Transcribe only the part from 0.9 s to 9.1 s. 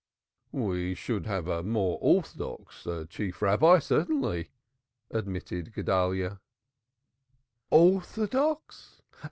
should have a more orthodox Chief Rabbi, certainly," admitted Guedalyah. "Orthodox?